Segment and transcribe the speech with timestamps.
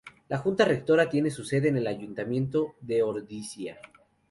[0.29, 3.77] La Junta Rectora tiene su sede en el Ayuntamiento de Ordizia.